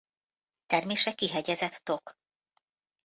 Termése 0.65 1.13
kihegyezett 1.15 1.81
tok. 1.83 2.13